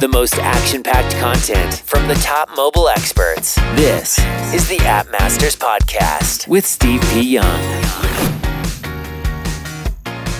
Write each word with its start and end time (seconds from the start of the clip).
The 0.00 0.06
most 0.06 0.38
action 0.38 0.84
packed 0.84 1.16
content 1.16 1.82
from 1.84 2.06
the 2.06 2.14
top 2.14 2.48
mobile 2.56 2.88
experts. 2.88 3.56
This 3.74 4.16
is 4.54 4.68
the 4.68 4.78
App 4.86 5.10
Masters 5.10 5.56
Podcast 5.56 6.46
with 6.46 6.64
Steve 6.64 7.00
P. 7.12 7.22
Young. 7.22 7.60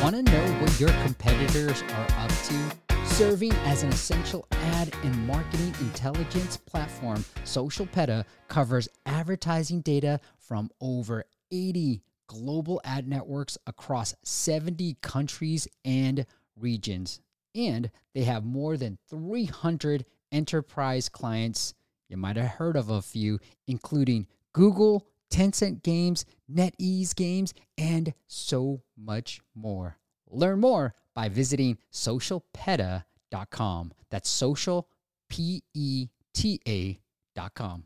Want 0.00 0.14
to 0.14 0.22
know 0.22 0.46
what 0.60 0.79
your 0.79 0.90
competitors 1.02 1.82
are 1.82 2.06
up 2.21 2.30
to? 2.44 3.04
Serving 3.04 3.50
as 3.64 3.82
an 3.82 3.88
essential 3.88 4.46
ad 4.53 4.94
and 5.03 5.26
marketing 5.26 5.75
intelligence 5.81 6.56
platform, 6.56 7.25
SocialPeta 7.45 8.25
covers 8.47 8.88
advertising 9.06 9.81
data 9.81 10.21
from 10.37 10.71
over 10.81 11.25
80 11.51 12.01
global 12.29 12.81
ad 12.85 13.09
networks 13.09 13.59
across 13.67 14.15
70 14.22 14.99
countries 15.03 15.67
and 15.85 16.27
regions. 16.55 17.19
And 17.59 17.91
they 18.15 18.23
have 18.23 18.45
more 18.45 18.77
than 18.77 18.98
300 19.11 20.07
enterprise 20.30 21.09
clients. 21.09 21.75
You 22.09 22.16
might 22.16 22.37
have 22.37 22.53
heard 22.53 22.77
of 22.77 22.89
a 22.89 23.03
few, 23.03 23.41
including 23.66 24.29
Google, 24.53 25.09
Tencent 25.30 25.83
Games, 25.83 26.25
NetEase 26.51 27.15
Games, 27.15 27.52
and 27.77 28.15
so 28.29 28.83
much 28.97 29.41
more. 29.55 29.99
Learn 30.30 30.61
more 30.61 30.95
by 31.15 31.29
visiting 31.29 31.79
socialpeta.com. 31.93 33.93
That's 34.11 34.30
social, 34.30 34.88
P 35.29 35.63
E 35.75 36.09
T 36.33 36.61
A.com. 36.66 37.85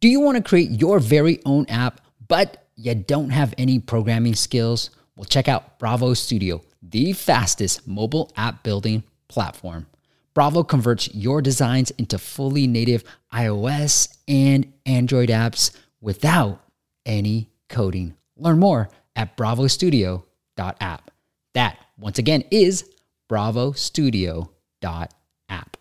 Do 0.00 0.08
you 0.08 0.18
want 0.18 0.36
to 0.36 0.42
create 0.42 0.72
your 0.72 0.98
very 0.98 1.40
own 1.46 1.64
app, 1.68 2.00
but 2.26 2.66
you 2.74 2.94
don't 2.94 3.30
have 3.30 3.54
any 3.56 3.78
programming 3.78 4.34
skills? 4.34 4.90
Well, 5.14 5.26
check 5.26 5.46
out 5.46 5.78
Bravo 5.78 6.14
Studio, 6.14 6.62
the 6.82 7.12
fastest 7.12 7.86
mobile 7.86 8.32
app 8.36 8.62
building 8.62 9.02
platform. 9.28 9.86
Bravo 10.34 10.62
converts 10.62 11.14
your 11.14 11.42
designs 11.42 11.90
into 11.92 12.18
fully 12.18 12.66
native 12.66 13.04
iOS 13.32 14.16
and 14.26 14.72
Android 14.86 15.28
apps 15.28 15.76
without 16.00 16.64
any 17.04 17.50
coding. 17.68 18.14
Learn 18.36 18.58
more 18.58 18.88
at 19.14 19.36
bravostudio.app. 19.36 21.10
That, 21.54 21.78
once 21.98 22.18
again, 22.18 22.44
is 22.50 22.90
bravostudio.app. 23.30 25.76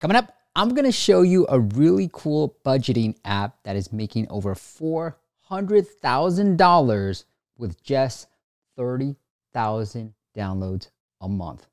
Coming 0.00 0.16
up, 0.16 0.32
I'm 0.54 0.68
going 0.70 0.84
to 0.84 0.92
show 0.92 1.22
you 1.22 1.46
a 1.48 1.58
really 1.58 2.08
cool 2.12 2.56
budgeting 2.64 3.16
app 3.24 3.60
that 3.64 3.74
is 3.76 3.92
making 3.92 4.28
over 4.30 4.54
$400,000 4.54 7.24
with 7.62 7.82
just 7.82 8.26
30,000 8.76 10.12
downloads 10.36 10.90
a 11.20 11.28
month. 11.28 11.66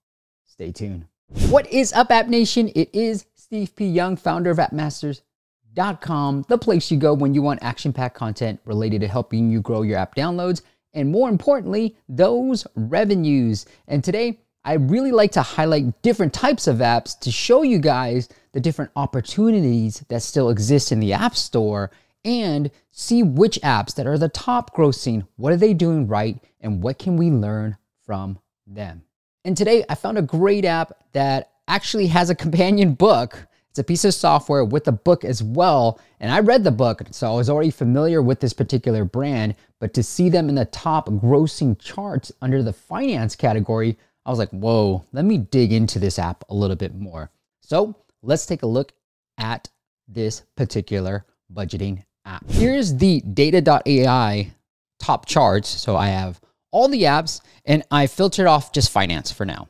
Stay 0.45 0.71
tuned. 0.71 1.05
What 1.49 1.67
is 1.71 1.91
up, 1.93 2.11
App 2.11 2.27
Nation? 2.27 2.71
It 2.75 2.89
is 2.93 3.25
Steve 3.33 3.75
P. 3.75 3.87
Young, 3.87 4.15
founder 4.15 4.51
of 4.51 4.59
appmasters.com, 4.59 6.45
the 6.47 6.57
place 6.59 6.91
you 6.91 6.97
go 6.97 7.13
when 7.13 7.33
you 7.33 7.41
want 7.41 7.63
action 7.63 7.91
packed 7.91 8.15
content 8.15 8.59
related 8.65 9.01
to 9.01 9.07
helping 9.07 9.49
you 9.49 9.61
grow 9.61 9.81
your 9.81 9.97
app 9.97 10.15
downloads 10.15 10.61
and, 10.93 11.11
more 11.11 11.27
importantly, 11.27 11.95
those 12.07 12.67
revenues. 12.75 13.65
And 13.87 14.03
today, 14.03 14.39
I 14.63 14.73
really 14.73 15.11
like 15.11 15.31
to 15.31 15.41
highlight 15.41 16.01
different 16.03 16.33
types 16.33 16.67
of 16.67 16.77
apps 16.77 17.17
to 17.21 17.31
show 17.31 17.63
you 17.63 17.79
guys 17.79 18.29
the 18.51 18.59
different 18.59 18.91
opportunities 18.95 20.05
that 20.09 20.21
still 20.21 20.51
exist 20.51 20.91
in 20.91 20.99
the 20.99 21.13
App 21.13 21.35
Store 21.35 21.89
and 22.25 22.71
see 22.91 23.23
which 23.23 23.59
apps 23.61 23.95
that 23.95 24.07
are 24.07 24.17
the 24.17 24.29
top 24.29 24.75
grossing, 24.75 25.27
what 25.37 25.53
are 25.53 25.57
they 25.57 25.73
doing 25.73 26.07
right, 26.07 26.39
and 26.61 26.83
what 26.83 26.99
can 26.99 27.17
we 27.17 27.29
learn 27.29 27.77
from 28.03 28.39
them. 28.67 29.03
And 29.45 29.55
today 29.55 29.85
I 29.89 29.95
found 29.95 30.17
a 30.17 30.23
great 30.23 30.65
app 30.65 30.91
that 31.13 31.51
actually 31.67 32.07
has 32.07 32.29
a 32.29 32.35
companion 32.43 32.93
book. 32.93 33.47
It's 33.69 33.79
a 33.79 33.83
piece 33.83 34.03
of 34.03 34.13
software 34.13 34.65
with 34.65 34.87
a 34.87 34.91
book 34.91 35.23
as 35.23 35.43
well. 35.43 35.99
And 36.19 36.31
I 36.31 36.39
read 36.39 36.63
the 36.63 36.71
book, 36.71 37.03
so 37.11 37.31
I 37.31 37.35
was 37.35 37.49
already 37.49 37.71
familiar 37.71 38.21
with 38.21 38.39
this 38.39 38.53
particular 38.53 39.05
brand. 39.05 39.55
But 39.79 39.93
to 39.93 40.03
see 40.03 40.29
them 40.29 40.49
in 40.49 40.55
the 40.55 40.65
top 40.65 41.07
grossing 41.07 41.79
charts 41.79 42.31
under 42.41 42.63
the 42.63 42.73
finance 42.73 43.35
category, 43.35 43.97
I 44.25 44.31
was 44.31 44.39
like, 44.39 44.49
whoa, 44.49 45.05
let 45.13 45.23
me 45.23 45.37
dig 45.37 45.71
into 45.71 45.99
this 45.99 46.19
app 46.19 46.43
a 46.49 46.55
little 46.55 46.75
bit 46.75 46.95
more. 46.95 47.31
So 47.61 47.95
let's 48.21 48.45
take 48.45 48.63
a 48.63 48.67
look 48.67 48.91
at 49.37 49.69
this 50.07 50.41
particular 50.55 51.25
budgeting 51.53 52.03
app. 52.25 52.49
Here's 52.49 52.95
the 52.95 53.21
data.ai 53.21 54.51
top 54.99 55.25
charts. 55.25 55.69
So 55.69 55.95
I 55.95 56.07
have 56.09 56.39
all 56.71 56.87
the 56.87 57.03
apps 57.03 57.41
and 57.65 57.83
I 57.89 58.07
filtered 58.07 58.47
off 58.47 58.71
just 58.71 58.91
finance 58.91 59.31
for 59.31 59.45
now. 59.45 59.67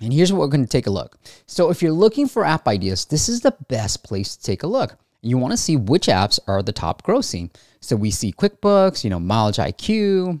And 0.00 0.12
here's 0.12 0.32
what 0.32 0.40
we're 0.40 0.48
going 0.48 0.64
to 0.64 0.70
take 0.70 0.86
a 0.86 0.90
look. 0.90 1.18
So 1.46 1.70
if 1.70 1.82
you're 1.82 1.92
looking 1.92 2.28
for 2.28 2.44
app 2.44 2.68
ideas, 2.68 3.04
this 3.06 3.28
is 3.28 3.40
the 3.40 3.56
best 3.68 4.04
place 4.04 4.36
to 4.36 4.42
take 4.42 4.62
a 4.62 4.68
look. 4.68 4.96
You 5.22 5.38
want 5.38 5.52
to 5.52 5.56
see 5.56 5.76
which 5.76 6.06
apps 6.06 6.38
are 6.46 6.62
the 6.62 6.72
top 6.72 7.02
grossing. 7.02 7.50
So 7.80 7.96
we 7.96 8.10
see 8.10 8.32
QuickBooks, 8.32 9.02
you 9.02 9.10
know, 9.10 9.18
Mileage 9.18 9.56
IQ, 9.56 10.40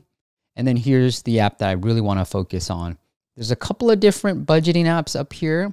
and 0.54 0.66
then 0.66 0.76
here's 0.76 1.22
the 1.22 1.40
app 1.40 1.58
that 1.58 1.68
I 1.68 1.72
really 1.72 2.00
want 2.00 2.20
to 2.20 2.24
focus 2.24 2.70
on. 2.70 2.98
There's 3.36 3.50
a 3.50 3.56
couple 3.56 3.90
of 3.90 4.00
different 4.00 4.46
budgeting 4.46 4.84
apps 4.84 5.18
up 5.18 5.32
here, 5.32 5.72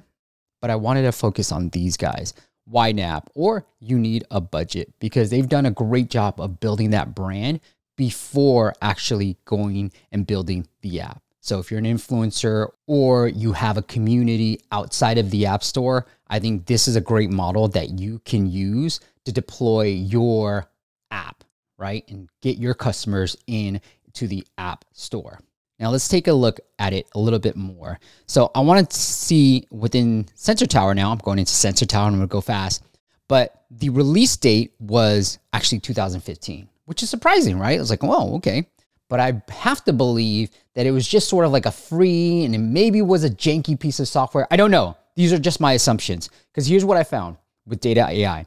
but 0.60 0.70
I 0.70 0.76
wanted 0.76 1.02
to 1.02 1.12
focus 1.12 1.52
on 1.52 1.68
these 1.70 1.96
guys. 1.96 2.34
YNAB 2.72 3.24
or 3.34 3.66
You 3.80 3.98
Need 3.98 4.24
a 4.30 4.40
Budget 4.40 4.92
because 4.98 5.30
they've 5.30 5.48
done 5.48 5.66
a 5.66 5.70
great 5.70 6.10
job 6.10 6.40
of 6.40 6.60
building 6.60 6.90
that 6.90 7.14
brand 7.14 7.60
before 7.96 8.74
actually 8.82 9.36
going 9.44 9.92
and 10.12 10.26
building 10.26 10.66
the 10.82 11.00
app. 11.00 11.22
So 11.40 11.60
if 11.60 11.70
you're 11.70 11.78
an 11.78 11.84
influencer 11.84 12.70
or 12.88 13.28
you 13.28 13.52
have 13.52 13.76
a 13.76 13.82
community 13.82 14.60
outside 14.72 15.16
of 15.16 15.30
the 15.30 15.46
App 15.46 15.62
Store, 15.62 16.06
I 16.28 16.40
think 16.40 16.66
this 16.66 16.88
is 16.88 16.96
a 16.96 17.00
great 17.00 17.30
model 17.30 17.68
that 17.68 18.00
you 18.00 18.18
can 18.24 18.50
use 18.50 18.98
to 19.24 19.32
deploy 19.32 19.84
your 19.84 20.68
app, 21.12 21.44
right? 21.78 22.04
And 22.08 22.28
get 22.42 22.58
your 22.58 22.74
customers 22.74 23.36
in 23.46 23.80
to 24.14 24.26
the 24.26 24.44
App 24.58 24.84
Store. 24.92 25.38
Now 25.78 25.90
let's 25.90 26.08
take 26.08 26.28
a 26.28 26.32
look 26.32 26.60
at 26.78 26.92
it 26.92 27.06
a 27.14 27.18
little 27.18 27.38
bit 27.38 27.56
more. 27.56 27.98
So 28.26 28.50
I 28.54 28.60
want 28.60 28.90
to 28.90 28.96
see 28.96 29.66
within 29.70 30.26
Sensor 30.34 30.66
Tower 30.66 30.94
now, 30.94 31.12
I'm 31.12 31.18
going 31.18 31.38
into 31.38 31.52
Sensor 31.52 31.86
Tower, 31.86 32.06
I'm 32.06 32.16
going 32.16 32.22
to 32.22 32.32
go 32.32 32.40
fast, 32.40 32.82
but 33.28 33.64
the 33.70 33.90
release 33.90 34.36
date 34.36 34.74
was 34.78 35.38
actually 35.52 35.80
2015 35.80 36.68
which 36.86 37.02
is 37.02 37.10
surprising, 37.10 37.58
right? 37.58 37.76
I 37.76 37.80
was 37.80 37.90
like, 37.90 38.02
oh, 38.02 38.36
okay. 38.36 38.66
But 39.08 39.20
I 39.20 39.42
have 39.50 39.84
to 39.84 39.92
believe 39.92 40.50
that 40.74 40.86
it 40.86 40.90
was 40.90 41.06
just 41.06 41.28
sort 41.28 41.44
of 41.44 41.52
like 41.52 41.66
a 41.66 41.70
free 41.70 42.44
and 42.44 42.54
it 42.54 42.58
maybe 42.58 43.02
was 43.02 43.22
a 43.22 43.30
janky 43.30 43.78
piece 43.78 44.00
of 44.00 44.08
software. 44.08 44.48
I 44.50 44.56
don't 44.56 44.70
know. 44.70 44.96
These 45.14 45.32
are 45.32 45.38
just 45.38 45.60
my 45.60 45.74
assumptions. 45.74 46.30
Because 46.50 46.66
here's 46.66 46.84
what 46.84 46.96
I 46.96 47.04
found 47.04 47.36
with 47.66 47.80
Data 47.80 48.06
AI 48.08 48.46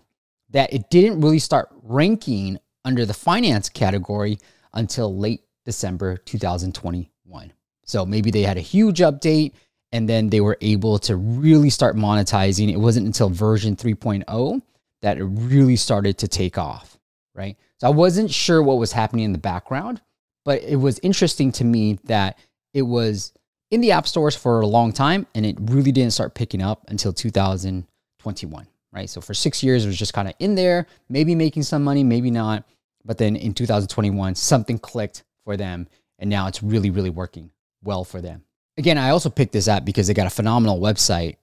that 0.52 0.74
it 0.74 0.90
didn't 0.90 1.22
really 1.22 1.40
start 1.40 1.70
ranking 1.84 2.58
under 2.84 3.06
the 3.06 3.14
finance 3.14 3.70
category 3.70 4.40
until 4.74 5.16
late 5.16 5.44
December 5.64 6.18
2021. 7.30 7.54
So 7.86 8.06
maybe 8.06 8.32
they 8.32 8.44
had 8.44 8.58
a 8.58 8.62
huge 8.62 9.00
update 9.00 9.54
and 9.92 10.08
then 10.08 10.30
they 10.30 10.42
were 10.42 10.58
able 10.62 11.00
to 11.00 11.16
really 11.16 11.70
start 11.70 11.96
monetizing. 11.96 12.72
It 12.72 12.78
wasn't 12.78 13.08
until 13.08 13.30
version 13.30 13.76
3.0 13.76 14.62
that 15.02 15.18
it 15.18 15.24
really 15.24 15.76
started 15.76 16.18
to 16.20 16.28
take 16.28 16.58
off, 16.58 16.98
right? 17.34 17.58
So 17.78 17.88
I 17.88 17.92
wasn't 17.92 18.30
sure 18.30 18.62
what 18.62 18.78
was 18.78 18.92
happening 18.92 19.26
in 19.26 19.32
the 19.32 19.40
background, 19.40 20.02
but 20.46 20.62
it 20.64 20.76
was 20.76 21.00
interesting 21.00 21.52
to 21.54 21.64
me 21.64 22.00
that 22.04 22.38
it 22.74 22.84
was 22.84 23.34
in 23.72 23.82
the 23.82 23.92
app 23.92 24.08
stores 24.08 24.36
for 24.36 24.62
a 24.62 24.68
long 24.68 24.92
time 24.92 25.26
and 25.34 25.46
it 25.46 25.58
really 25.60 25.92
didn't 25.92 26.14
start 26.14 26.36
picking 26.36 26.62
up 26.62 26.86
until 26.90 27.14
2021, 27.14 28.68
right? 28.92 29.10
So 29.10 29.22
for 29.22 29.34
six 29.34 29.64
years, 29.64 29.86
it 29.86 29.88
was 29.88 29.98
just 29.98 30.14
kind 30.14 30.28
of 30.28 30.36
in 30.40 30.56
there, 30.56 30.86
maybe 31.08 31.34
making 31.34 31.64
some 31.64 31.84
money, 31.84 32.04
maybe 32.04 32.30
not. 32.30 32.66
But 33.06 33.18
then 33.18 33.36
in 33.36 33.54
2021, 33.54 34.36
something 34.36 34.78
clicked 34.78 35.24
for 35.46 35.58
them 35.58 35.88
and 36.20 36.30
now 36.30 36.48
it's 36.48 36.62
really, 36.62 36.92
really 36.92 37.10
working 37.10 37.50
well 37.84 38.04
for 38.04 38.22
them. 38.22 38.44
Again, 38.78 38.98
I 38.98 39.10
also 39.10 39.30
picked 39.30 39.54
this 39.54 39.68
app 39.68 39.84
because 39.84 40.08
they 40.08 40.14
got 40.14 40.28
a 40.28 40.32
phenomenal 40.32 40.80
website 40.80 41.38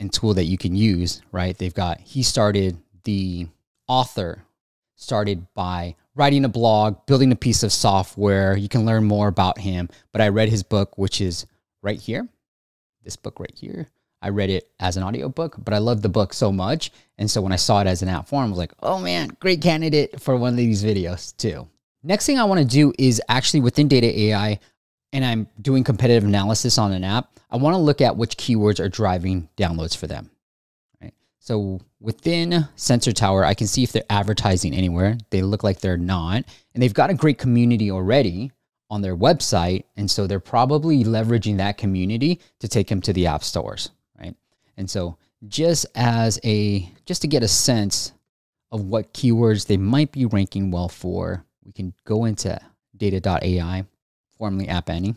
and 0.00 0.12
tool 0.12 0.34
that 0.34 0.44
you 0.44 0.56
can 0.56 0.74
use, 0.74 1.20
right? 1.30 1.56
They've 1.56 1.74
got, 1.74 2.00
he 2.00 2.22
started 2.22 2.78
the 3.04 3.48
author 3.86 4.44
started 5.00 5.46
by 5.54 5.96
writing 6.14 6.44
a 6.44 6.48
blog, 6.48 7.06
building 7.06 7.32
a 7.32 7.36
piece 7.36 7.62
of 7.62 7.72
software. 7.72 8.56
You 8.56 8.68
can 8.68 8.84
learn 8.84 9.04
more 9.04 9.28
about 9.28 9.58
him. 9.58 9.88
But 10.12 10.20
I 10.20 10.28
read 10.28 10.48
his 10.48 10.62
book, 10.62 10.96
which 10.98 11.20
is 11.20 11.46
right 11.82 11.98
here. 11.98 12.28
This 13.02 13.16
book 13.16 13.40
right 13.40 13.54
here. 13.54 13.88
I 14.22 14.28
read 14.28 14.50
it 14.50 14.70
as 14.78 14.98
an 14.98 15.02
audiobook, 15.02 15.56
but 15.58 15.72
I 15.72 15.78
loved 15.78 16.02
the 16.02 16.10
book 16.10 16.34
so 16.34 16.52
much. 16.52 16.92
And 17.16 17.30
so 17.30 17.40
when 17.40 17.52
I 17.52 17.56
saw 17.56 17.80
it 17.80 17.86
as 17.86 18.02
an 18.02 18.10
app 18.10 18.28
form, 18.28 18.46
I 18.46 18.48
was 18.50 18.58
like, 18.58 18.74
oh 18.82 19.00
man, 19.00 19.30
great 19.40 19.62
candidate 19.62 20.20
for 20.20 20.36
one 20.36 20.50
of 20.52 20.56
these 20.58 20.84
videos 20.84 21.34
too. 21.38 21.66
Next 22.02 22.26
thing 22.26 22.38
I 22.38 22.44
want 22.44 22.60
to 22.60 22.66
do 22.66 22.92
is 22.98 23.20
actually 23.28 23.60
within 23.60 23.88
Data 23.88 24.06
AI, 24.06 24.58
and 25.12 25.24
I'm 25.24 25.48
doing 25.60 25.84
competitive 25.84 26.24
analysis 26.24 26.78
on 26.78 26.92
an 26.92 27.04
app, 27.04 27.38
I 27.50 27.56
want 27.56 27.74
to 27.74 27.78
look 27.78 28.00
at 28.00 28.16
which 28.16 28.36
keywords 28.36 28.80
are 28.80 28.88
driving 28.88 29.48
downloads 29.56 29.96
for 29.96 30.06
them. 30.06 30.30
So 31.42 31.80
within 32.00 32.68
Sensor 32.76 33.12
Tower, 33.12 33.44
I 33.44 33.54
can 33.54 33.66
see 33.66 33.82
if 33.82 33.92
they're 33.92 34.04
advertising 34.10 34.74
anywhere. 34.74 35.16
They 35.30 35.42
look 35.42 35.64
like 35.64 35.80
they're 35.80 35.96
not. 35.96 36.44
And 36.74 36.82
they've 36.82 36.94
got 36.94 37.10
a 37.10 37.14
great 37.14 37.38
community 37.38 37.90
already 37.90 38.52
on 38.90 39.00
their 39.00 39.16
website. 39.16 39.84
And 39.96 40.08
so 40.08 40.26
they're 40.26 40.38
probably 40.38 41.02
leveraging 41.02 41.56
that 41.56 41.78
community 41.78 42.40
to 42.60 42.68
take 42.68 42.88
them 42.88 43.00
to 43.00 43.12
the 43.12 43.26
app 43.26 43.42
stores, 43.42 43.90
right? 44.18 44.36
And 44.76 44.88
so 44.88 45.16
just 45.48 45.86
as 45.94 46.38
a 46.44 46.92
just 47.06 47.22
to 47.22 47.28
get 47.28 47.42
a 47.42 47.48
sense 47.48 48.12
of 48.70 48.84
what 48.84 49.14
keywords 49.14 49.66
they 49.66 49.78
might 49.78 50.12
be 50.12 50.26
ranking 50.26 50.70
well 50.70 50.88
for, 50.88 51.44
we 51.64 51.72
can 51.72 51.92
go 52.04 52.24
into 52.24 52.58
data.ai, 52.96 53.84
formerly 54.36 54.68
App 54.68 54.90
Annie, 54.90 55.14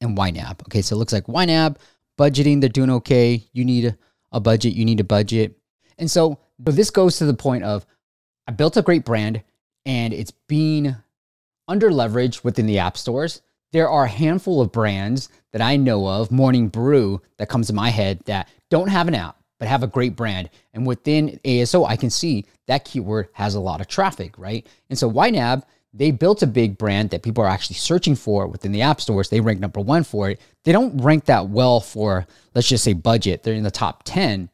and 0.00 0.16
YNAB. 0.16 0.62
Okay, 0.62 0.82
so 0.82 0.94
it 0.94 0.98
looks 0.98 1.12
like 1.12 1.26
YNAB, 1.26 1.76
budgeting, 2.18 2.60
they're 2.60 2.68
doing 2.68 2.90
okay. 2.90 3.44
You 3.52 3.64
need 3.64 3.96
a, 4.32 4.40
budget, 4.40 4.74
you 4.74 4.84
need 4.84 5.00
a 5.00 5.04
budget. 5.04 5.58
And 5.98 6.10
so, 6.10 6.38
so 6.64 6.72
this 6.72 6.90
goes 6.90 7.18
to 7.18 7.26
the 7.26 7.34
point 7.34 7.64
of 7.64 7.86
I 8.46 8.52
built 8.52 8.76
a 8.76 8.82
great 8.82 9.04
brand 9.04 9.42
and 9.84 10.12
it's 10.12 10.32
being 10.48 10.96
under 11.66 11.90
leveraged 11.90 12.44
within 12.44 12.66
the 12.66 12.78
app 12.78 12.96
stores. 12.96 13.42
There 13.72 13.88
are 13.88 14.04
a 14.04 14.08
handful 14.08 14.60
of 14.60 14.72
brands 14.72 15.28
that 15.52 15.60
I 15.60 15.76
know 15.76 16.06
of, 16.06 16.30
Morning 16.30 16.68
Brew, 16.68 17.20
that 17.36 17.48
comes 17.48 17.66
to 17.66 17.72
my 17.72 17.90
head 17.90 18.20
that 18.24 18.48
don't 18.70 18.88
have 18.88 19.08
an 19.08 19.14
app, 19.14 19.37
but 19.58 19.68
have 19.68 19.82
a 19.82 19.88
great 19.88 20.16
brand. 20.16 20.50
And 20.72 20.86
within 20.86 21.40
ASO, 21.44 21.86
I 21.88 21.96
can 21.96 22.10
see 22.10 22.46
that 22.66 22.84
keyword 22.84 23.28
has 23.32 23.54
a 23.54 23.60
lot 23.60 23.80
of 23.80 23.88
traffic, 23.88 24.38
right? 24.38 24.66
And 24.88 24.98
so 24.98 25.10
YNAB, 25.10 25.62
they 25.94 26.10
built 26.10 26.42
a 26.42 26.46
big 26.46 26.78
brand 26.78 27.10
that 27.10 27.22
people 27.22 27.42
are 27.42 27.48
actually 27.48 27.76
searching 27.76 28.14
for 28.14 28.46
within 28.46 28.72
the 28.72 28.82
app 28.82 29.00
stores. 29.00 29.28
They 29.28 29.40
rank 29.40 29.58
number 29.58 29.80
one 29.80 30.04
for 30.04 30.30
it. 30.30 30.40
They 30.64 30.72
don't 30.72 31.02
rank 31.02 31.24
that 31.24 31.48
well 31.48 31.80
for, 31.80 32.26
let's 32.54 32.68
just 32.68 32.84
say, 32.84 32.92
budget. 32.92 33.42
They're 33.42 33.54
in 33.54 33.62
the 33.62 33.70
top 33.70 34.02
10, 34.04 34.50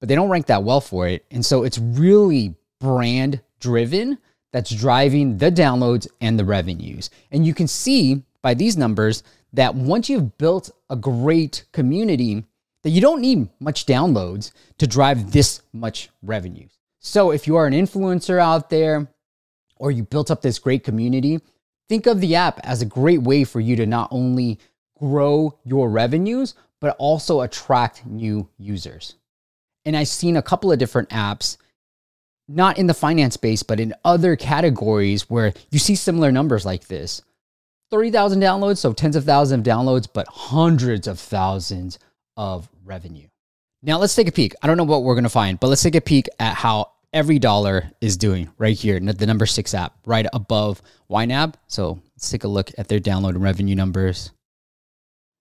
but 0.00 0.08
they 0.08 0.14
don't 0.14 0.28
rank 0.28 0.46
that 0.46 0.64
well 0.64 0.80
for 0.80 1.08
it. 1.08 1.24
And 1.30 1.44
so 1.44 1.64
it's 1.64 1.78
really 1.78 2.54
brand 2.78 3.40
driven 3.58 4.18
that's 4.52 4.70
driving 4.70 5.38
the 5.38 5.50
downloads 5.50 6.06
and 6.20 6.38
the 6.38 6.44
revenues. 6.44 7.10
And 7.30 7.46
you 7.46 7.54
can 7.54 7.66
see 7.66 8.22
by 8.42 8.54
these 8.54 8.76
numbers 8.76 9.22
that 9.54 9.74
once 9.74 10.08
you've 10.08 10.38
built 10.38 10.70
a 10.90 10.96
great 10.96 11.64
community, 11.72 12.44
that 12.86 12.92
you 12.92 13.00
don't 13.00 13.20
need 13.20 13.48
much 13.58 13.84
downloads 13.84 14.52
to 14.78 14.86
drive 14.86 15.32
this 15.32 15.60
much 15.72 16.08
revenue. 16.22 16.68
So 17.00 17.32
if 17.32 17.48
you 17.48 17.56
are 17.56 17.66
an 17.66 17.72
influencer 17.72 18.38
out 18.38 18.70
there 18.70 19.08
or 19.74 19.90
you 19.90 20.04
built 20.04 20.30
up 20.30 20.40
this 20.40 20.60
great 20.60 20.84
community, 20.84 21.40
think 21.88 22.06
of 22.06 22.20
the 22.20 22.36
app 22.36 22.60
as 22.62 22.82
a 22.82 22.86
great 22.86 23.20
way 23.22 23.42
for 23.42 23.58
you 23.58 23.74
to 23.74 23.86
not 23.86 24.06
only 24.12 24.60
grow 25.00 25.58
your 25.64 25.90
revenues, 25.90 26.54
but 26.80 26.94
also 27.00 27.40
attract 27.40 28.06
new 28.06 28.48
users. 28.56 29.16
And 29.84 29.96
I've 29.96 30.06
seen 30.06 30.36
a 30.36 30.42
couple 30.42 30.70
of 30.70 30.78
different 30.78 31.08
apps 31.08 31.56
not 32.46 32.78
in 32.78 32.86
the 32.86 32.94
finance 32.94 33.34
space, 33.34 33.64
but 33.64 33.80
in 33.80 33.94
other 34.04 34.36
categories 34.36 35.28
where 35.28 35.54
you 35.72 35.80
see 35.80 35.96
similar 35.96 36.30
numbers 36.30 36.64
like 36.64 36.86
this 36.86 37.20
30,000 37.90 38.40
downloads, 38.40 38.78
so 38.78 38.92
tens 38.92 39.16
of 39.16 39.24
thousands 39.24 39.66
of 39.66 39.74
downloads, 39.74 40.06
but 40.12 40.28
hundreds 40.28 41.08
of 41.08 41.18
thousands 41.18 41.98
of 42.36 42.68
revenue. 42.86 43.28
Now 43.82 43.98
let's 43.98 44.14
take 44.14 44.28
a 44.28 44.32
peek. 44.32 44.54
I 44.62 44.66
don't 44.66 44.76
know 44.76 44.84
what 44.84 45.02
we're 45.02 45.14
going 45.14 45.24
to 45.24 45.30
find, 45.30 45.60
but 45.60 45.68
let's 45.68 45.82
take 45.82 45.94
a 45.94 46.00
peek 46.00 46.28
at 46.38 46.54
how 46.54 46.92
EveryDollar 47.14 47.92
is 48.00 48.16
doing 48.16 48.50
right 48.58 48.76
here, 48.76 48.98
the 49.00 49.26
number 49.26 49.46
six 49.46 49.74
app, 49.74 49.94
right 50.06 50.26
above 50.32 50.82
YNAB. 51.10 51.54
So 51.66 52.00
let's 52.14 52.30
take 52.30 52.44
a 52.44 52.48
look 52.48 52.70
at 52.78 52.88
their 52.88 53.00
download 53.00 53.30
and 53.30 53.42
revenue 53.42 53.74
numbers. 53.74 54.32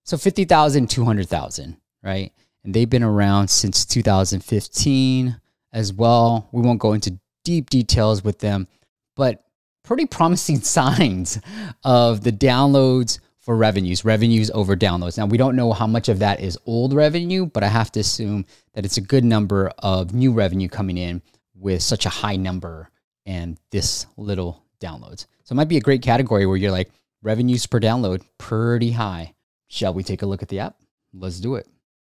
So 0.05 0.17
50,000, 0.17 0.89
200,000, 0.89 1.77
right? 2.03 2.31
And 2.63 2.73
they've 2.73 2.89
been 2.89 3.03
around 3.03 3.49
since 3.49 3.85
2015 3.85 5.39
as 5.73 5.91
well. 5.91 6.47
We 6.51 6.61
won't 6.61 6.79
go 6.79 6.93
into 6.93 7.19
deep 7.43 7.69
details 7.69 8.23
with 8.23 8.39
them, 8.39 8.67
but 9.15 9.43
pretty 9.83 10.05
promising 10.05 10.59
signs 10.61 11.39
of 11.83 12.23
the 12.23 12.31
downloads 12.31 13.19
for 13.45 13.55
revenues, 13.55 14.03
revenues 14.03 14.49
over 14.55 14.75
downloads. 14.75 15.19
Now, 15.19 15.27
we 15.27 15.37
don't 15.37 15.55
know 15.55 15.71
how 15.71 15.85
much 15.85 16.09
of 16.09 16.17
that 16.17 16.39
is 16.39 16.57
old 16.65 16.93
revenue, 16.93 17.45
but 17.45 17.61
I 17.63 17.67
have 17.67 17.91
to 17.91 17.99
assume 17.99 18.47
that 18.73 18.85
it's 18.85 18.97
a 18.97 19.01
good 19.01 19.23
number 19.23 19.71
of 19.77 20.15
new 20.15 20.33
revenue 20.33 20.67
coming 20.67 20.97
in 20.97 21.21
with 21.53 21.83
such 21.83 22.07
a 22.07 22.09
high 22.09 22.37
number 22.37 22.89
and 23.27 23.59
this 23.69 24.07
little 24.17 24.63
downloads. 24.81 25.27
So 25.43 25.53
it 25.53 25.57
might 25.57 25.67
be 25.67 25.77
a 25.77 25.81
great 25.81 26.01
category 26.01 26.47
where 26.47 26.57
you're 26.57 26.71
like, 26.71 26.89
revenues 27.21 27.67
per 27.67 27.79
download, 27.79 28.23
pretty 28.39 28.89
high. 28.89 29.35
Shall 29.67 29.93
we 29.93 30.01
take 30.01 30.23
a 30.23 30.25
look 30.25 30.41
at 30.41 30.49
the 30.49 30.61
app? 30.61 30.77
Let's 31.13 31.39
do 31.39 31.53
it. 31.53 31.67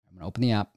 I'm 0.09 0.17
gonna 0.17 0.27
open 0.27 0.41
the 0.41 0.53
app. 0.53 0.69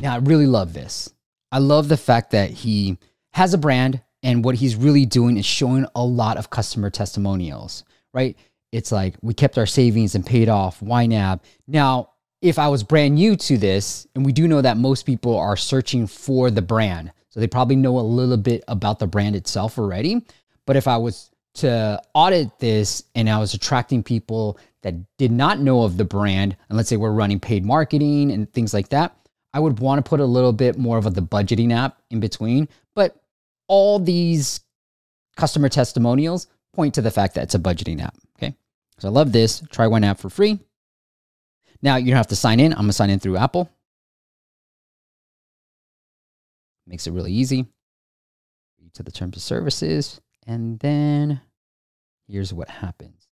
Now, 0.00 0.14
I 0.14 0.18
really 0.18 0.46
love 0.46 0.72
this. 0.72 1.12
I 1.52 1.58
love 1.58 1.88
the 1.88 1.96
fact 1.98 2.30
that 2.30 2.50
he 2.50 2.96
has 3.32 3.52
a 3.52 3.58
brand 3.58 4.00
and 4.22 4.42
what 4.42 4.54
he's 4.54 4.76
really 4.76 5.04
doing 5.04 5.36
is 5.36 5.44
showing 5.44 5.86
a 5.94 6.02
lot 6.02 6.38
of 6.38 6.48
customer 6.48 6.88
testimonials, 6.88 7.84
right? 8.14 8.34
It's 8.72 8.92
like 8.92 9.16
we 9.22 9.34
kept 9.34 9.58
our 9.58 9.66
savings 9.66 10.14
and 10.14 10.24
paid 10.24 10.48
off 10.48 10.80
YNAB. 10.80 11.40
Now, 11.66 12.10
if 12.42 12.58
I 12.58 12.68
was 12.68 12.82
brand 12.82 13.14
new 13.14 13.36
to 13.36 13.56
this, 13.56 14.06
and 14.14 14.24
we 14.24 14.32
do 14.32 14.46
know 14.46 14.60
that 14.60 14.76
most 14.76 15.04
people 15.04 15.36
are 15.36 15.56
searching 15.56 16.06
for 16.06 16.50
the 16.50 16.62
brand, 16.62 17.12
so 17.30 17.40
they 17.40 17.46
probably 17.46 17.76
know 17.76 17.98
a 17.98 18.00
little 18.00 18.36
bit 18.36 18.64
about 18.68 18.98
the 18.98 19.06
brand 19.06 19.36
itself 19.36 19.78
already. 19.78 20.24
But 20.66 20.76
if 20.76 20.88
I 20.88 20.96
was 20.96 21.30
to 21.54 22.00
audit 22.14 22.58
this 22.58 23.02
and 23.14 23.30
I 23.30 23.38
was 23.38 23.54
attracting 23.54 24.02
people 24.02 24.58
that 24.82 24.94
did 25.16 25.32
not 25.32 25.58
know 25.58 25.82
of 25.82 25.96
the 25.96 26.04
brand, 26.04 26.56
and 26.68 26.76
let's 26.76 26.88
say 26.88 26.96
we're 26.96 27.10
running 27.10 27.40
paid 27.40 27.64
marketing 27.64 28.30
and 28.30 28.52
things 28.52 28.74
like 28.74 28.90
that, 28.90 29.16
I 29.54 29.60
would 29.60 29.78
want 29.78 30.04
to 30.04 30.08
put 30.08 30.20
a 30.20 30.24
little 30.24 30.52
bit 30.52 30.78
more 30.78 30.98
of 30.98 31.06
a, 31.06 31.10
the 31.10 31.22
budgeting 31.22 31.72
app 31.72 32.02
in 32.10 32.20
between. 32.20 32.68
But 32.94 33.16
all 33.68 33.98
these 33.98 34.60
customer 35.36 35.68
testimonials 35.68 36.46
point 36.74 36.94
to 36.94 37.02
the 37.02 37.10
fact 37.10 37.34
that 37.34 37.44
it's 37.44 37.54
a 37.54 37.58
budgeting 37.58 38.02
app. 38.02 38.16
So 38.98 39.08
I 39.08 39.10
love 39.10 39.32
this. 39.32 39.62
Try 39.70 39.86
one 39.86 40.04
app 40.04 40.18
for 40.18 40.30
free. 40.30 40.58
Now 41.82 41.96
you 41.96 42.06
don't 42.06 42.16
have 42.16 42.26
to 42.28 42.36
sign 42.36 42.60
in. 42.60 42.72
I'm 42.72 42.78
going 42.78 42.88
to 42.88 42.92
sign 42.94 43.10
in 43.10 43.20
through 43.20 43.36
Apple. 43.36 43.70
Makes 46.86 47.06
it 47.06 47.12
really 47.12 47.32
easy. 47.32 47.66
To 48.94 49.02
the 49.02 49.12
terms 49.12 49.36
of 49.36 49.42
services. 49.42 50.20
And 50.46 50.78
then 50.78 51.40
here's 52.26 52.54
what 52.54 52.68
happens 52.70 53.28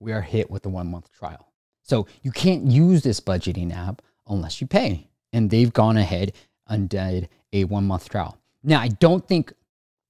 we 0.00 0.12
are 0.12 0.20
hit 0.20 0.50
with 0.50 0.62
the 0.62 0.68
one 0.68 0.90
month 0.90 1.10
trial. 1.12 1.52
So 1.82 2.06
you 2.22 2.32
can't 2.32 2.66
use 2.66 3.02
this 3.02 3.20
budgeting 3.20 3.74
app 3.74 4.02
unless 4.28 4.60
you 4.60 4.66
pay. 4.66 5.08
And 5.32 5.50
they've 5.50 5.72
gone 5.72 5.96
ahead 5.96 6.32
and 6.66 6.88
did 6.88 7.28
a 7.52 7.64
one 7.64 7.86
month 7.86 8.08
trial. 8.08 8.38
Now, 8.62 8.80
I 8.80 8.88
don't 8.88 9.26
think 9.26 9.52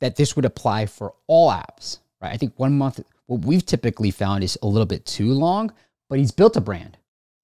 that 0.00 0.16
this 0.16 0.36
would 0.36 0.44
apply 0.44 0.86
for 0.86 1.14
all 1.26 1.50
apps, 1.50 1.98
right? 2.20 2.32
I 2.32 2.36
think 2.36 2.54
one 2.56 2.76
month, 2.76 3.00
what 3.26 3.44
we've 3.44 3.64
typically 3.64 4.10
found 4.10 4.44
is 4.44 4.58
a 4.62 4.66
little 4.66 4.86
bit 4.86 5.06
too 5.06 5.32
long, 5.32 5.72
but 6.08 6.18
he's 6.18 6.30
built 6.30 6.56
a 6.56 6.60
brand, 6.60 6.98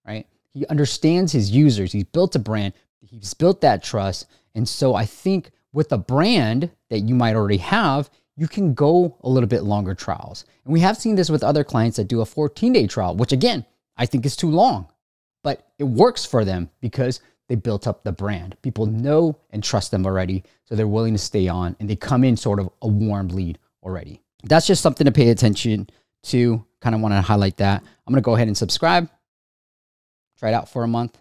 right? 0.06 0.26
He 0.52 0.66
understands 0.66 1.32
his 1.32 1.50
users. 1.50 1.92
He's 1.92 2.04
built 2.04 2.34
a 2.36 2.38
brand. 2.38 2.74
He's 3.00 3.34
built 3.34 3.60
that 3.62 3.82
trust. 3.82 4.26
And 4.54 4.68
so 4.68 4.94
I 4.94 5.06
think 5.06 5.50
with 5.72 5.92
a 5.92 5.98
brand 5.98 6.70
that 6.90 7.00
you 7.00 7.14
might 7.14 7.36
already 7.36 7.58
have, 7.58 8.10
you 8.36 8.48
can 8.48 8.74
go 8.74 9.16
a 9.22 9.28
little 9.28 9.48
bit 9.48 9.62
longer 9.62 9.94
trials. 9.94 10.44
And 10.64 10.72
we 10.72 10.80
have 10.80 10.96
seen 10.96 11.14
this 11.14 11.30
with 11.30 11.42
other 11.42 11.64
clients 11.64 11.96
that 11.96 12.08
do 12.08 12.20
a 12.20 12.26
14 12.26 12.72
day 12.72 12.86
trial, 12.86 13.16
which 13.16 13.32
again, 13.32 13.64
I 13.96 14.06
think 14.06 14.26
is 14.26 14.36
too 14.36 14.50
long 14.50 14.88
but 15.42 15.68
it 15.78 15.84
works 15.84 16.24
for 16.24 16.44
them 16.44 16.70
because 16.80 17.20
they 17.48 17.54
built 17.54 17.86
up 17.86 18.04
the 18.04 18.12
brand. 18.12 18.56
People 18.62 18.86
know 18.86 19.36
and 19.50 19.62
trust 19.62 19.90
them 19.90 20.06
already, 20.06 20.44
so 20.64 20.74
they're 20.74 20.86
willing 20.86 21.14
to 21.14 21.18
stay 21.18 21.48
on 21.48 21.76
and 21.80 21.88
they 21.88 21.96
come 21.96 22.24
in 22.24 22.36
sort 22.36 22.60
of 22.60 22.70
a 22.82 22.88
warm 22.88 23.28
lead 23.28 23.58
already. 23.82 24.22
That's 24.44 24.66
just 24.66 24.82
something 24.82 25.04
to 25.04 25.12
pay 25.12 25.30
attention 25.30 25.88
to. 26.24 26.64
Kind 26.80 26.94
of 26.94 27.00
want 27.00 27.12
to 27.12 27.20
highlight 27.20 27.58
that. 27.58 27.82
I'm 27.82 28.12
going 28.12 28.22
to 28.22 28.24
go 28.24 28.34
ahead 28.34 28.48
and 28.48 28.56
subscribe. 28.56 29.08
Try 30.38 30.50
it 30.50 30.54
out 30.54 30.68
for 30.68 30.82
a 30.82 30.88
month. 30.88 31.18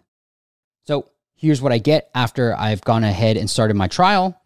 So 0.88 1.10
here's 1.36 1.62
what 1.62 1.74
I 1.74 1.78
get 1.78 2.10
after 2.16 2.56
I've 2.56 2.82
gone 2.82 3.04
ahead 3.04 3.36
and 3.36 3.50
started 3.50 3.76
my 3.76 3.88
trial. 3.88 4.42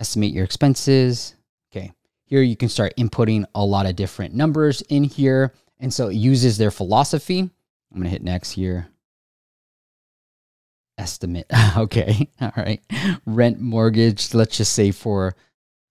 Estimate 0.00 0.32
your 0.32 0.44
expenses. 0.44 1.34
Okay. 1.70 1.92
Here 2.24 2.42
you 2.42 2.56
can 2.56 2.68
start 2.68 2.94
inputting 2.98 3.44
a 3.54 3.64
lot 3.64 3.86
of 3.86 3.94
different 3.96 4.34
numbers 4.34 4.82
in 4.82 5.04
here. 5.04 5.54
And 5.78 5.94
so 5.94 6.08
it 6.08 6.14
uses 6.14 6.58
their 6.58 6.72
philosophy. 6.72 7.40
I'm 7.40 7.50
going 7.94 8.04
to 8.04 8.10
hit 8.10 8.22
next 8.22 8.52
here 8.52 8.88
estimate. 10.98 11.46
okay. 11.76 12.28
All 12.40 12.52
right. 12.56 12.82
Rent 13.24 13.60
mortgage, 13.60 14.34
let's 14.34 14.56
just 14.56 14.72
say 14.72 14.90
for 14.90 15.34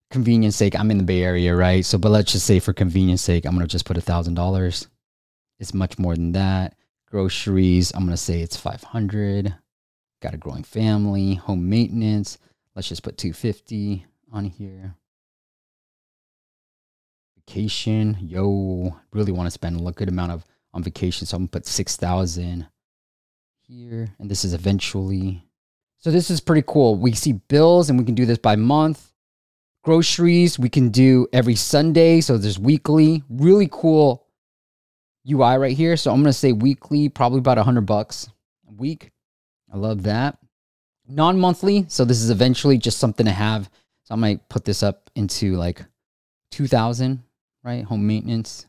convenience 0.10 0.56
sake, 0.56 0.80
I'm 0.80 0.92
in 0.92 0.98
the 0.98 1.04
Bay 1.04 1.24
Area, 1.24 1.56
right? 1.56 1.86
So, 1.86 1.98
but 1.98 2.10
let's 2.10 2.32
just 2.32 2.46
say 2.46 2.60
for 2.60 2.74
convenience 2.74 3.22
sake, 3.22 3.46
I'm 3.46 3.58
to 3.60 3.68
just 3.68 3.86
put 3.86 3.98
a 3.98 4.02
thousand 4.02 4.36
dollars. 4.36 4.88
It's 5.60 5.74
much 5.74 5.98
more 5.98 6.16
than 6.16 6.34
that. 6.34 6.76
Groceries, 7.10 7.92
I'm 7.94 8.06
to 8.10 8.18
say 8.18 8.42
it's 8.42 8.58
500. 8.58 9.56
Got 10.22 10.34
a 10.34 10.38
growing 10.38 10.64
family, 10.64 11.36
home 11.36 11.70
maintenance. 11.70 12.38
Let's 12.76 12.90
just 12.90 13.04
put 13.04 13.18
250 13.18 14.06
on 14.32 14.46
here. 14.46 14.96
Vacation, 17.36 18.18
yo, 18.22 18.96
really 19.14 19.32
want 19.32 19.48
to 19.48 19.52
spend 19.52 19.80
a 19.80 19.92
good 19.92 20.10
amount 20.10 20.32
of 20.32 20.46
on 20.74 20.84
vacation, 20.84 21.26
so 21.26 21.38
I'm 21.38 21.44
gonna 21.44 21.50
put 21.50 21.66
6,000 21.66 22.68
here, 23.62 24.14
and 24.20 24.30
this 24.30 24.44
is 24.44 24.54
eventually. 24.54 25.44
So 25.98 26.12
this 26.12 26.30
is 26.30 26.40
pretty 26.40 26.64
cool. 26.68 26.96
We 26.96 27.14
see 27.14 27.34
bills, 27.34 27.90
and 27.90 27.98
we 27.98 28.06
can 28.06 28.16
do 28.16 28.26
this 28.26 28.38
by 28.38 28.56
month. 28.56 29.12
Groceries, 29.88 30.60
we 30.60 30.68
can 30.68 30.90
do 30.90 31.30
every 31.32 31.56
Sunday. 31.56 32.20
So 32.20 32.38
there's 32.38 32.60
weekly. 32.60 33.24
Really 33.30 33.70
cool 33.72 34.28
UI 35.26 35.56
right 35.56 35.78
here. 35.78 35.96
So 35.96 36.12
I'm 36.12 36.18
going 36.18 36.26
to 36.26 36.34
say 36.34 36.52
weekly, 36.52 37.08
probably 37.08 37.40
about 37.40 37.56
100 37.56 37.86
bucks 37.86 38.28
a 38.68 38.74
week. 38.74 39.12
I 39.74 39.78
love 39.78 40.04
that. 40.04 40.40
Non 41.08 41.40
monthly. 41.40 41.86
So 41.88 42.04
this 42.04 42.22
is 42.22 42.30
eventually 42.30 42.78
just 42.78 42.98
something 42.98 43.28
to 43.28 43.32
have. 43.32 43.70
So 44.04 44.14
I 44.14 44.18
might 44.18 44.50
put 44.50 44.66
this 44.66 44.84
up 44.84 45.10
into 45.16 45.56
like 45.56 45.86
2000, 46.52 47.24
right? 47.64 47.86
Home 47.86 48.06
maintenance 48.06 48.66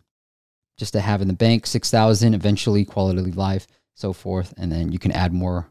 just 0.78 0.92
to 0.92 1.00
have 1.00 1.20
in 1.20 1.26
the 1.26 1.34
bank, 1.34 1.66
6,000, 1.66 2.32
eventually 2.32 2.84
quality 2.84 3.18
of 3.18 3.36
life, 3.36 3.66
so 3.96 4.12
forth. 4.12 4.54
And 4.56 4.70
then 4.70 4.92
you 4.92 5.00
can 5.00 5.10
add 5.10 5.32
more. 5.32 5.68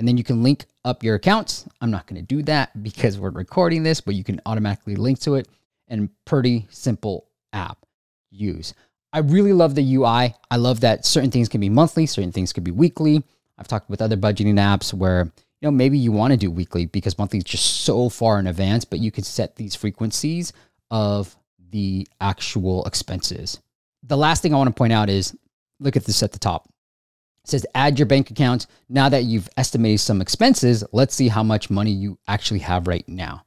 And 0.00 0.08
then 0.08 0.18
you 0.18 0.24
can 0.24 0.42
link 0.42 0.66
up 0.84 1.02
your 1.02 1.14
accounts. 1.14 1.66
I'm 1.80 1.90
not 1.90 2.06
going 2.06 2.20
to 2.20 2.26
do 2.26 2.42
that 2.44 2.82
because 2.82 3.18
we're 3.18 3.30
recording 3.30 3.82
this, 3.82 4.00
but 4.00 4.14
you 4.14 4.24
can 4.24 4.40
automatically 4.46 4.96
link 4.96 5.20
to 5.20 5.36
it 5.36 5.48
and 5.88 6.10
pretty 6.24 6.66
simple 6.70 7.28
app 7.52 7.78
use. 8.30 8.74
I 9.12 9.18
really 9.18 9.52
love 9.52 9.74
the 9.74 9.94
UI. 9.96 10.34
I 10.50 10.56
love 10.56 10.80
that 10.80 11.04
certain 11.04 11.30
things 11.30 11.48
can 11.48 11.60
be 11.60 11.68
monthly, 11.68 12.06
certain 12.06 12.32
things 12.32 12.52
could 12.52 12.64
be 12.64 12.70
weekly. 12.70 13.22
I've 13.58 13.68
talked 13.68 13.90
with 13.90 14.02
other 14.02 14.16
budgeting 14.16 14.54
apps 14.54 14.94
where 14.94 15.24
you 15.60 15.66
know 15.66 15.70
maybe 15.70 15.98
you 15.98 16.12
want 16.12 16.32
to 16.32 16.36
do 16.36 16.50
weekly 16.50 16.86
because 16.86 17.18
monthly 17.18 17.38
is 17.38 17.44
just 17.44 17.82
so 17.82 18.08
far 18.08 18.38
in 18.38 18.46
advance, 18.46 18.84
but 18.84 18.98
you 18.98 19.10
can 19.10 19.24
set 19.24 19.56
these 19.56 19.74
frequencies 19.74 20.52
of 20.90 21.36
the 21.70 22.06
actual 22.20 22.84
expenses 22.84 23.60
the 24.02 24.16
last 24.16 24.42
thing 24.42 24.52
I 24.52 24.56
want 24.56 24.68
to 24.68 24.74
point 24.74 24.92
out 24.92 25.08
is 25.08 25.36
look 25.80 25.96
at 25.96 26.04
this 26.04 26.22
at 26.22 26.32
the 26.32 26.38
top. 26.38 26.68
Says 27.44 27.66
add 27.74 27.98
your 27.98 28.06
bank 28.06 28.30
account. 28.30 28.66
Now 28.88 29.08
that 29.08 29.24
you've 29.24 29.48
estimated 29.56 30.00
some 30.00 30.20
expenses, 30.20 30.84
let's 30.92 31.14
see 31.14 31.28
how 31.28 31.42
much 31.42 31.70
money 31.70 31.90
you 31.90 32.18
actually 32.28 32.60
have 32.60 32.86
right 32.86 33.08
now. 33.08 33.44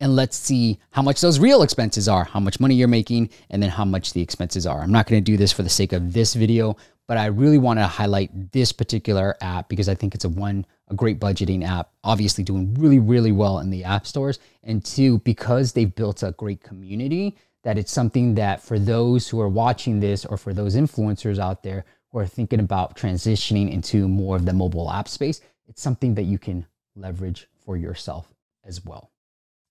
And 0.00 0.16
let's 0.16 0.36
see 0.36 0.78
how 0.90 1.02
much 1.02 1.20
those 1.20 1.38
real 1.38 1.62
expenses 1.62 2.08
are, 2.08 2.24
how 2.24 2.40
much 2.40 2.58
money 2.58 2.74
you're 2.74 2.88
making, 2.88 3.30
and 3.50 3.62
then 3.62 3.70
how 3.70 3.84
much 3.84 4.14
the 4.14 4.22
expenses 4.22 4.66
are. 4.66 4.80
I'm 4.80 4.92
not 4.92 5.06
going 5.06 5.22
to 5.22 5.32
do 5.32 5.36
this 5.36 5.52
for 5.52 5.62
the 5.62 5.68
sake 5.68 5.92
of 5.92 6.12
this 6.14 6.34
video, 6.34 6.76
but 7.06 7.18
I 7.18 7.26
really 7.26 7.58
want 7.58 7.80
to 7.80 7.86
highlight 7.86 8.52
this 8.52 8.72
particular 8.72 9.36
app 9.42 9.68
because 9.68 9.88
I 9.88 9.94
think 9.94 10.14
it's 10.14 10.24
a 10.24 10.28
one, 10.28 10.64
a 10.88 10.94
great 10.94 11.20
budgeting 11.20 11.66
app, 11.66 11.90
obviously 12.02 12.44
doing 12.44 12.72
really, 12.74 12.98
really 12.98 13.32
well 13.32 13.58
in 13.58 13.68
the 13.68 13.84
app 13.84 14.06
stores. 14.06 14.38
And 14.62 14.82
two, 14.82 15.18
because 15.18 15.72
they've 15.72 15.94
built 15.94 16.22
a 16.22 16.32
great 16.32 16.62
community, 16.62 17.36
that 17.62 17.76
it's 17.76 17.92
something 17.92 18.36
that 18.36 18.62
for 18.62 18.78
those 18.78 19.28
who 19.28 19.40
are 19.40 19.48
watching 19.48 20.00
this 20.00 20.24
or 20.24 20.38
for 20.38 20.54
those 20.54 20.76
influencers 20.76 21.38
out 21.38 21.62
there 21.62 21.84
who 22.10 22.18
are 22.18 22.26
thinking 22.26 22.60
about 22.60 22.96
transitioning 22.96 23.70
into 23.70 24.08
more 24.08 24.36
of 24.36 24.44
the 24.44 24.52
mobile 24.52 24.90
app 24.90 25.08
space, 25.08 25.40
it's 25.66 25.82
something 25.82 26.14
that 26.14 26.24
you 26.24 26.38
can 26.38 26.66
leverage 26.96 27.48
for 27.64 27.76
yourself 27.76 28.32
as 28.64 28.84
well. 28.84 29.10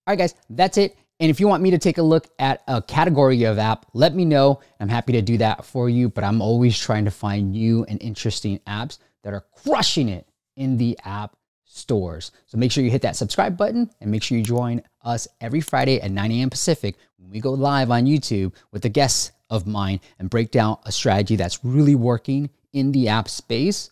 All 0.07 0.13
right, 0.13 0.17
guys, 0.17 0.35
that's 0.49 0.77
it. 0.77 0.97
And 1.19 1.29
if 1.29 1.39
you 1.39 1.47
want 1.49 1.61
me 1.61 1.71
to 1.71 1.77
take 1.77 1.97
a 1.97 2.01
look 2.01 2.29
at 2.39 2.63
a 2.67 2.81
category 2.81 3.43
of 3.43 3.59
app, 3.59 3.85
let 3.93 4.15
me 4.15 4.23
know. 4.23 4.61
I'm 4.79 4.87
happy 4.87 5.11
to 5.13 5.21
do 5.21 5.37
that 5.39 5.65
for 5.65 5.89
you, 5.89 6.07
but 6.07 6.23
I'm 6.23 6.41
always 6.41 6.79
trying 6.79 7.05
to 7.05 7.11
find 7.11 7.51
new 7.51 7.83
and 7.85 8.01
interesting 8.01 8.59
apps 8.65 8.99
that 9.23 9.33
are 9.33 9.45
crushing 9.63 10.07
it 10.07 10.25
in 10.55 10.77
the 10.77 10.97
app 11.03 11.35
stores. 11.65 12.31
So 12.45 12.57
make 12.57 12.71
sure 12.71 12.83
you 12.83 12.89
hit 12.89 13.01
that 13.01 13.17
subscribe 13.17 13.57
button 13.57 13.89
and 13.99 14.09
make 14.09 14.23
sure 14.23 14.37
you 14.37 14.43
join 14.43 14.81
us 15.03 15.27
every 15.41 15.61
Friday 15.61 16.01
at 16.01 16.09
9 16.09 16.31
a.m. 16.31 16.49
Pacific 16.49 16.95
when 17.17 17.29
we 17.29 17.41
go 17.41 17.51
live 17.51 17.91
on 17.91 18.05
YouTube 18.05 18.53
with 18.71 18.81
the 18.81 18.89
guest 18.89 19.33
of 19.49 19.67
mine 19.67 19.99
and 20.19 20.29
break 20.29 20.51
down 20.51 20.77
a 20.85 20.91
strategy 20.91 21.35
that's 21.35 21.63
really 21.63 21.95
working 21.95 22.49
in 22.73 22.91
the 22.91 23.07
app 23.07 23.27
space, 23.27 23.89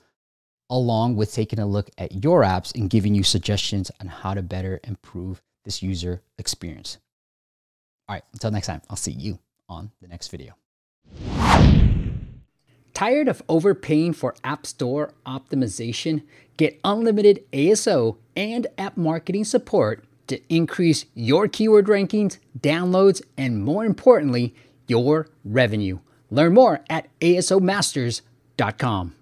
along 0.70 1.16
with 1.16 1.34
taking 1.34 1.60
a 1.60 1.66
look 1.66 1.90
at 1.98 2.24
your 2.24 2.44
apps 2.44 2.74
and 2.76 2.90
giving 2.90 3.16
you 3.16 3.24
suggestions 3.24 3.92
on 4.00 4.08
how 4.08 4.34
to 4.34 4.42
better 4.42 4.80
improve 4.84 5.42
this 5.66 5.82
user 5.82 6.22
experience. 6.38 6.98
All 8.08 8.16
right, 8.16 8.24
until 8.34 8.52
next 8.52 8.68
time, 8.68 8.82
I'll 8.90 8.96
see 8.96 9.12
you 9.12 9.40
on 9.68 9.92
the 10.02 10.08
next 10.08 10.30
video. 10.30 10.54
Tired 12.94 13.28
of 13.28 13.44
overpaying 13.48 14.14
for 14.14 14.34
App 14.44 14.66
Store 14.66 15.14
optimization? 15.26 16.24
Get 16.58 16.80
unlimited 16.84 17.44
ASO 17.54 18.18
and 18.36 18.66
app 18.78 18.98
marketing 18.98 19.44
support 19.44 20.04
to 20.26 20.42
increase 20.54 21.06
your 21.14 21.48
keyword 21.48 21.86
rankings, 21.86 22.40
downloads, 22.60 23.22
and 23.38 23.64
more 23.64 23.86
importantly, 23.86 24.56
your 24.88 25.28
revenue. 25.44 26.00
Learn 26.30 26.54
more 26.54 26.82
at 26.90 27.08
asomasters.com. 27.20 29.14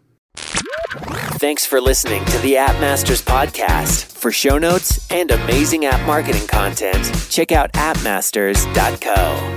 Thanks 1.38 1.66
for 1.66 1.82
listening 1.82 2.24
to 2.26 2.38
the 2.40 2.56
App 2.58 2.80
Masters 2.80 3.22
podcast. 3.22 4.06
For 4.06 4.32
show 4.32 4.58
notes 4.58 5.12
and 5.12 5.30
amazing 5.32 5.86
app 5.86 6.06
marketing 6.08 6.48
content, 6.48 7.04
check 7.30 7.52
out 7.52 7.74
appmasters.co. 7.74 9.55